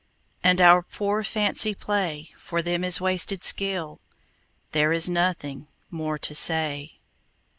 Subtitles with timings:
[0.43, 4.01] And our poor fancy play For them is wasted skill:
[4.71, 6.93] There is nothing more to say.